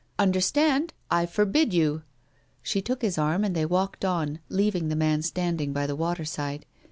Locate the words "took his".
2.81-3.19